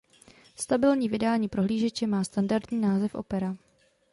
Stabilní 0.55 1.09
vydání 1.09 1.49
prohlížeče 1.49 2.07
má 2.07 2.23
standardní 2.23 2.79
název 2.81 3.15
Opera. 3.15 3.57